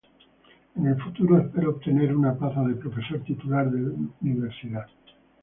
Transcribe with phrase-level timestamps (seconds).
[0.77, 4.87] En el futuro espero obtener una plaza de profesor titular de universidad.